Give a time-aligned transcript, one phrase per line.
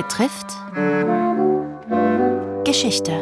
[0.00, 0.56] betrifft
[2.64, 3.12] Geschichte.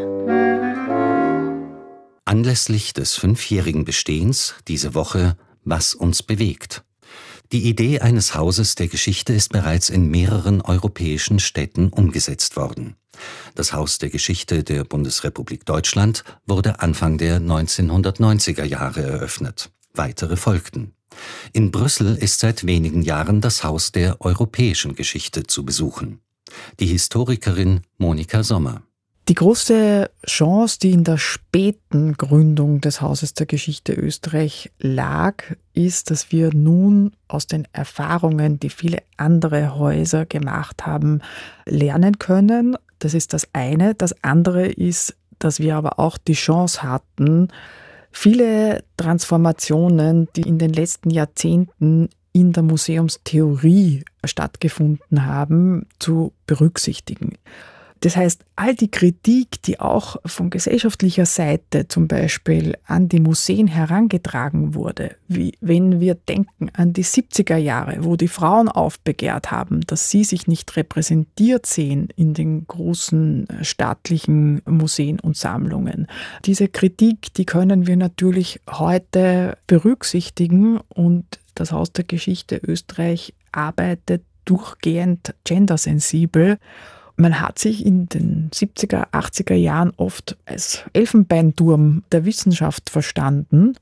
[2.25, 6.85] Anlässlich des fünfjährigen Bestehens diese Woche Was uns bewegt.
[7.51, 12.95] Die Idee eines Hauses der Geschichte ist bereits in mehreren europäischen Städten umgesetzt worden.
[13.57, 19.73] Das Haus der Geschichte der Bundesrepublik Deutschland wurde Anfang der 1990er Jahre eröffnet.
[19.95, 20.93] Weitere folgten.
[21.53, 26.21] In Brüssel ist seit wenigen Jahren das Haus der europäischen Geschichte zu besuchen.
[26.81, 28.83] Die Historikerin Monika Sommer.
[29.29, 36.11] Die große Chance, die in der späten Gründung des Hauses der Geschichte Österreich lag, ist,
[36.11, 41.21] dass wir nun aus den Erfahrungen, die viele andere Häuser gemacht haben,
[41.67, 42.79] lernen können.
[43.01, 43.95] Das ist das eine.
[43.95, 47.49] Das andere ist, dass wir aber auch die Chance hatten,
[48.11, 52.09] viele Transformationen, die in den letzten Jahrzehnten
[52.41, 57.35] in der Museumstheorie stattgefunden haben, zu berücksichtigen.
[58.01, 63.67] Das heißt, all die Kritik, die auch von gesellschaftlicher Seite zum Beispiel an die Museen
[63.67, 69.81] herangetragen wurde, wie wenn wir denken an die 70er Jahre, wo die Frauen aufbegehrt haben,
[69.83, 76.07] dass sie sich nicht repräsentiert sehen in den großen äh, staatlichen Museen und Sammlungen.
[76.45, 81.25] Diese Kritik, die können wir natürlich heute berücksichtigen und
[81.61, 86.59] das Haus der Geschichte Österreich arbeitet durchgehend gendersensibel
[87.21, 93.75] man hat sich in den 70er, 80er Jahren oft als Elfenbeinturm der Wissenschaft verstanden.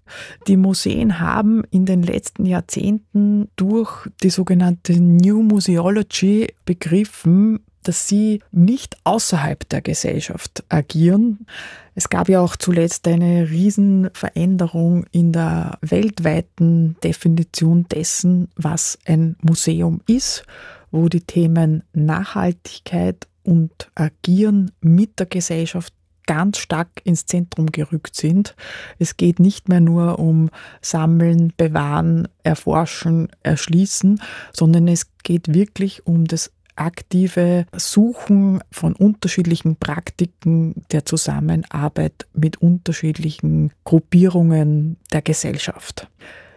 [0.48, 8.42] Die Museen haben in den letzten Jahrzehnten durch die sogenannte New Museology begriffen, dass sie
[8.52, 11.46] nicht außerhalb der Gesellschaft agieren.
[11.94, 20.00] Es gab ja auch zuletzt eine Riesenveränderung in der weltweiten Definition dessen, was ein Museum
[20.06, 20.44] ist
[20.90, 25.92] wo die Themen Nachhaltigkeit und Agieren mit der Gesellschaft
[26.26, 28.56] ganz stark ins Zentrum gerückt sind.
[28.98, 30.50] Es geht nicht mehr nur um
[30.80, 34.20] Sammeln, Bewahren, Erforschen, Erschließen,
[34.52, 43.72] sondern es geht wirklich um das aktive Suchen von unterschiedlichen Praktiken der Zusammenarbeit mit unterschiedlichen
[43.84, 46.08] Gruppierungen der Gesellschaft.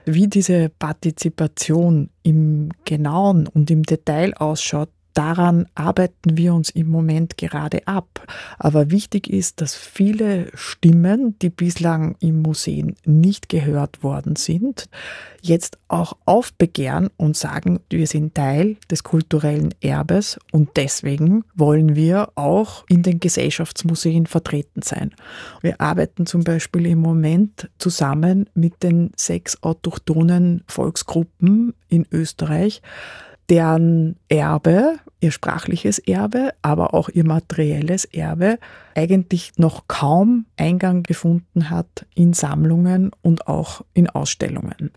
[0.06, 7.38] Wie diese Partizipation im Genauen und im Detail ausschaut, daran arbeiten wir uns im Moment
[7.38, 8.25] gerade ab.
[8.57, 14.88] Aber wichtig ist, dass viele Stimmen, die bislang im Museum nicht gehört worden sind,
[15.41, 22.29] jetzt auch aufbegehren und sagen, wir sind Teil des kulturellen Erbes und deswegen wollen wir
[22.35, 25.13] auch in den Gesellschaftsmuseen vertreten sein.
[25.62, 32.81] Wir arbeiten zum Beispiel im Moment zusammen mit den sechs autochthonen Volksgruppen in Österreich,
[33.50, 38.60] deren Erbe, ihr sprachliches Erbe, aber auch ihr materielles Erbe
[38.96, 44.92] eigentlich noch kaum Eingang gefunden hat in Sammlungen und auch in Ausstellungen.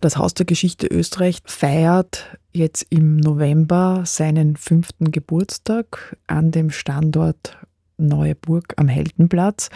[0.00, 7.58] Das Haus der Geschichte Österreich feiert jetzt im November seinen fünften Geburtstag an dem Standort
[8.08, 9.70] Neue Burg am Heldenplatz.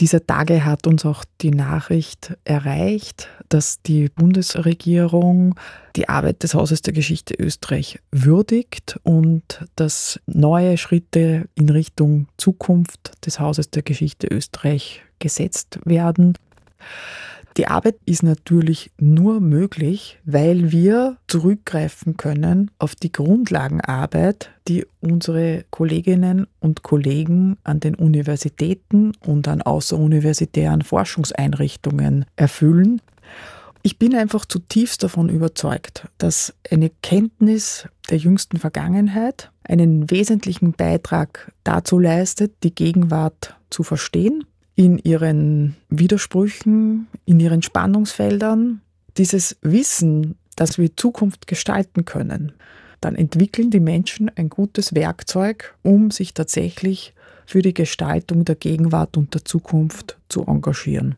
[0.00, 5.54] Dieser Tage hat uns auch die Nachricht erreicht, dass die Bundesregierung
[5.96, 13.12] die Arbeit des Hauses der Geschichte Österreich würdigt und dass neue Schritte in Richtung Zukunft
[13.26, 16.34] des Hauses der Geschichte Österreich gesetzt werden.
[17.56, 25.64] Die Arbeit ist natürlich nur möglich, weil wir zurückgreifen können auf die Grundlagenarbeit, die unsere
[25.70, 33.02] Kolleginnen und Kollegen an den Universitäten und an außeruniversitären Forschungseinrichtungen erfüllen.
[33.82, 41.52] Ich bin einfach zutiefst davon überzeugt, dass eine Kenntnis der jüngsten Vergangenheit einen wesentlichen Beitrag
[41.64, 48.80] dazu leistet, die Gegenwart zu verstehen in ihren Widersprüchen, in ihren Spannungsfeldern,
[49.16, 52.52] dieses Wissen, dass wir Zukunft gestalten können,
[53.00, 57.14] dann entwickeln die Menschen ein gutes Werkzeug, um sich tatsächlich
[57.46, 61.16] für die Gestaltung der Gegenwart und der Zukunft zu engagieren.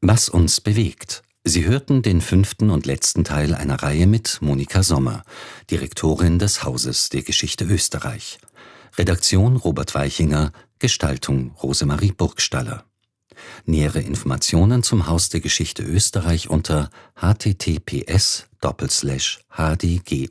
[0.00, 1.22] Was uns bewegt.
[1.44, 5.22] Sie hörten den fünften und letzten Teil einer Reihe mit Monika Sommer,
[5.70, 8.38] Direktorin des Hauses der Geschichte Österreich.
[8.96, 12.84] Redaktion Robert Weichinger, Gestaltung Rosemarie Burgstaller.
[13.66, 18.46] Nähere Informationen zum Haus der Geschichte Österreich unter https
[19.50, 20.24] hdgoe.at